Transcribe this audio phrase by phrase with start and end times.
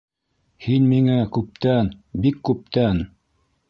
[0.67, 1.93] Һин миңә күптән,
[2.25, 3.09] бик күптән...